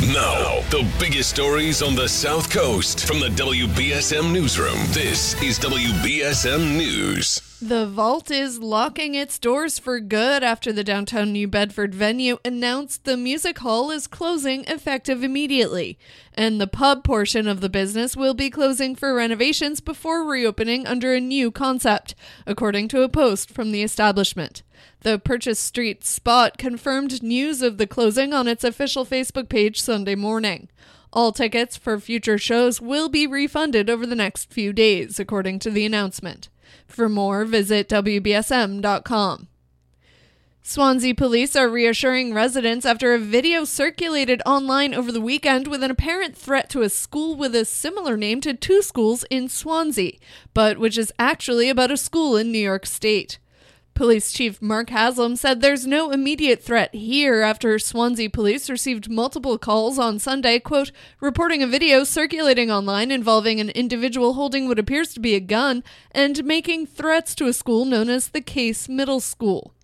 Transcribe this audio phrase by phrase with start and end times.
[0.00, 4.78] Now, the biggest stories on the South Coast from the WBSM Newsroom.
[4.92, 7.49] This is WBSM News.
[7.62, 13.04] The Vault is locking its doors for good after the downtown New Bedford venue announced
[13.04, 15.98] the music hall is closing effective immediately,
[16.32, 21.12] and the pub portion of the business will be closing for renovations before reopening under
[21.12, 22.14] a new concept,
[22.46, 24.62] according to a post from the establishment.
[25.00, 30.14] The Purchase Street Spot confirmed news of the closing on its official Facebook page Sunday
[30.14, 30.70] morning.
[31.12, 35.70] All tickets for future shows will be refunded over the next few days, according to
[35.70, 36.48] the announcement.
[36.86, 39.48] For more, visit WBSM.com.
[40.62, 45.90] Swansea police are reassuring residents after a video circulated online over the weekend with an
[45.90, 50.12] apparent threat to a school with a similar name to two schools in Swansea,
[50.52, 53.38] but which is actually about a school in New York State.
[54.00, 59.58] Police Chief Mark Haslam said there's no immediate threat here after Swansea police received multiple
[59.58, 60.90] calls on Sunday, quote,
[61.20, 65.84] reporting a video circulating online involving an individual holding what appears to be a gun
[66.12, 69.74] and making threats to a school known as the Case Middle School.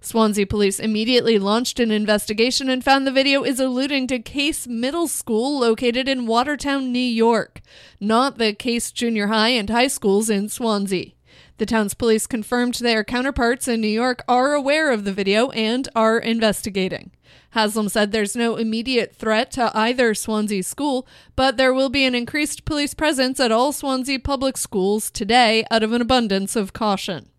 [0.00, 5.08] Swansea police immediately launched an investigation and found the video is alluding to Case Middle
[5.08, 7.60] School located in Watertown, New York,
[7.98, 11.13] not the Case Junior High and High Schools in Swansea.
[11.58, 15.88] The town's police confirmed their counterparts in New York are aware of the video and
[15.94, 17.12] are investigating.
[17.50, 22.14] Haslam said there's no immediate threat to either Swansea school, but there will be an
[22.14, 27.30] increased police presence at all Swansea public schools today out of an abundance of caution.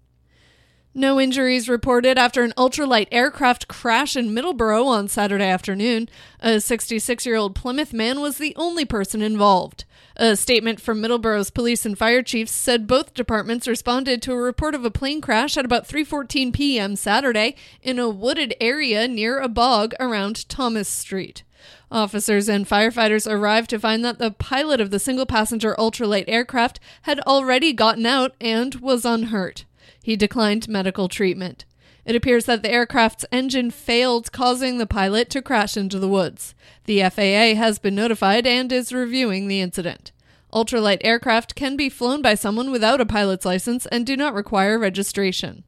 [0.97, 6.08] No injuries reported after an ultralight aircraft crash in Middleborough on Saturday afternoon.
[6.39, 9.83] A 66 year old Plymouth man was the only person involved.
[10.17, 14.73] A statement from Middleborough's police and fire chiefs said both departments responded to a report
[14.73, 16.95] of a plane crash at about 3:14 p.m.
[16.95, 21.43] Saturday in a wooded area near a bog around Thomas Street.
[21.91, 26.80] Officers and firefighters arrived to find that the pilot of the single passenger ultralight aircraft
[27.02, 29.65] had already gotten out and was unhurt.
[30.02, 31.65] He declined medical treatment.
[32.05, 36.54] It appears that the aircraft's engine failed, causing the pilot to crash into the woods.
[36.86, 40.11] The FAA has been notified and is reviewing the incident.
[40.54, 44.77] Ultralight aircraft can be flown by someone without a pilot's license and do not require
[44.77, 45.64] registration.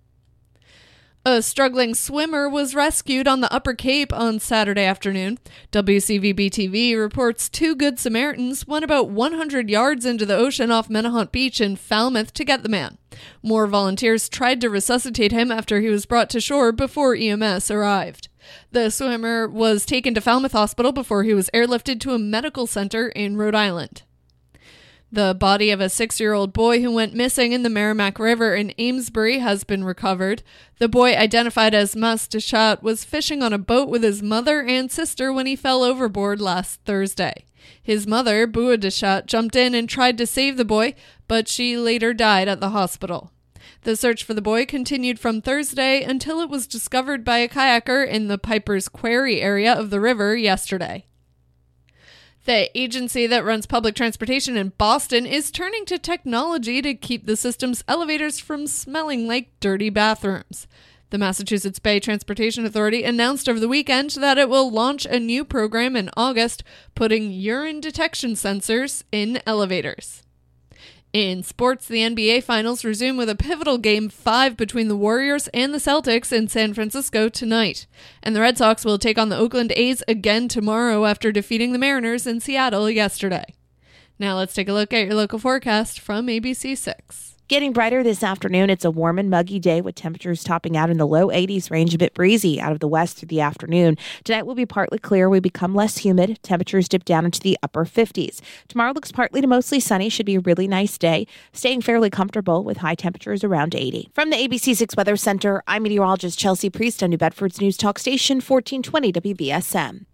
[1.25, 5.37] A struggling swimmer was rescued on the Upper Cape on Saturday afternoon.
[5.73, 11.33] WCVB TV reports two Good Samaritans went about 100 yards into the ocean off Menauhant
[11.33, 12.97] Beach in Falmouth to get the man.
[13.43, 18.29] More volunteers tried to resuscitate him after he was brought to shore before EMS arrived.
[18.71, 23.09] The swimmer was taken to Falmouth Hospital before he was airlifted to a medical center
[23.09, 24.03] in Rhode Island.
[25.09, 28.53] The body of a six year old boy who went missing in the Merrimack River
[28.53, 30.43] in Amesbury has been recovered.
[30.79, 34.91] The boy, identified as Mas Deshat, was fishing on a boat with his mother and
[34.91, 37.45] sister when he fell overboard last Thursday.
[37.81, 40.93] His mother, Bua Deshat, jumped in and tried to save the boy,
[41.29, 43.31] but she later died at the hospital.
[43.83, 48.05] The search for the boy continued from Thursday until it was discovered by a kayaker
[48.05, 51.05] in the Piper's Quarry area of the river yesterday.
[52.47, 57.35] The agency that runs public transportation in Boston is turning to technology to keep the
[57.35, 60.65] system's elevators from smelling like dirty bathrooms.
[61.09, 65.43] The Massachusetts Bay Transportation Authority announced over the weekend that it will launch a new
[65.43, 66.63] program in August
[66.95, 70.23] putting urine detection sensors in elevators.
[71.13, 75.73] In sports, the NBA Finals resume with a pivotal Game 5 between the Warriors and
[75.73, 77.87] the Celtics in San Francisco tonight.
[78.21, 81.79] And the Red Sox will take on the Oakland A's again tomorrow after defeating the
[81.79, 83.45] Mariners in Seattle yesterday.
[84.19, 87.36] Now let's take a look at your local forecast from ABC 6.
[87.49, 88.69] Getting brighter this afternoon.
[88.69, 91.95] It's a warm and muggy day with temperatures topping out in the low 80s range,
[91.95, 93.95] a bit breezy out of the west through the afternoon.
[94.25, 95.29] Tonight will be partly clear.
[95.29, 96.39] We become less humid.
[96.43, 98.41] Temperatures dip down into the upper 50s.
[98.67, 100.09] Tomorrow looks partly to mostly sunny.
[100.09, 101.25] Should be a really nice day.
[101.53, 104.09] Staying fairly comfortable with high temperatures around 80.
[104.13, 107.97] From the ABC 6 Weather Center, I'm meteorologist Chelsea Priest on New Bedford's News Talk
[107.97, 110.05] Station 1420 WBSM.